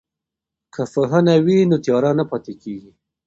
که 0.73 0.83
پوهنه 0.93 1.35
وي 1.45 1.57
نو 1.69 1.77
تیاره 1.83 2.11
نه 2.19 2.23
پاتیږي. 2.29 2.91